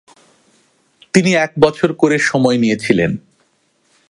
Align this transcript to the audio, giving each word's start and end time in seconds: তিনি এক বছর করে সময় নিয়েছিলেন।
তিনি 1.13 1.33
এক 1.35 1.51
বছর 1.59 1.93
করে 1.93 2.17
সময় 2.19 2.57
নিয়েছিলেন। 2.57 3.17